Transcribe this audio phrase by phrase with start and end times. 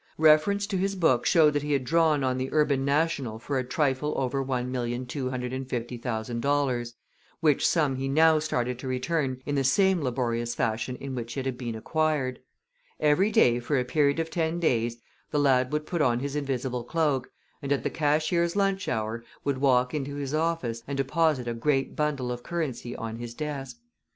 [0.17, 3.63] Reference to his books showed that he had drawn on the Urban National for a
[3.63, 6.93] trifle over $1,250,000,
[7.39, 11.45] which sum he now started to return in the same laborious fashion in which it
[11.45, 12.39] had been acquired.
[12.99, 14.97] Every day for a period of ten days
[15.29, 17.29] the lad would put on his invisible cloak,
[17.61, 21.95] and at the cashier's lunch hour would walk into his office and deposit a great
[21.95, 23.77] bundle of currency on his desk.